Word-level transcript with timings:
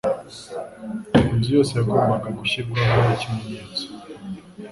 Inzu 1.31 1.49
yose 1.55 1.71
yagombaga 1.79 2.27
gushyirwaho 2.37 3.01
ikimenyetso, 3.15 3.85